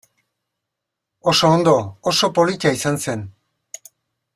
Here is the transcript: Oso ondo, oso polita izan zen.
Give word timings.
Oso 1.33 1.51
ondo, 1.57 1.75
oso 2.13 2.33
polita 2.41 2.73
izan 2.79 3.01
zen. 3.05 3.27